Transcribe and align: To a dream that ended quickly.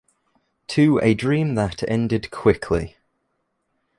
To 0.69 0.99
a 1.03 1.13
dream 1.13 1.53
that 1.53 1.87
ended 1.87 2.31
quickly. 2.31 2.97